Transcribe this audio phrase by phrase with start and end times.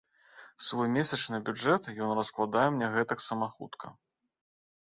[0.67, 3.87] Свой месячны бюджэт ён раскладае мне гэтаксама хутка.